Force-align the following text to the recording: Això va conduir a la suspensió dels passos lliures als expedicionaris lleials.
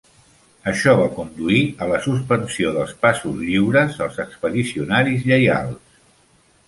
Això 0.69 0.93
va 0.99 1.09
conduir 1.17 1.59
a 1.85 1.89
la 1.91 1.99
suspensió 2.07 2.71
dels 2.77 2.95
passos 3.05 3.37
lliures 3.43 4.01
als 4.07 4.19
expedicionaris 4.27 5.29
lleials. 5.33 6.01